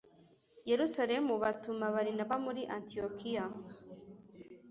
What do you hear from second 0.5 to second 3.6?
yerusalemu batuma barinaba muri antiyokiya